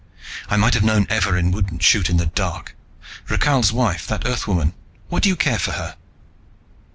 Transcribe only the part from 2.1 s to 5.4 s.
the dark! Rakhal's wife, that Earthwoman, what do you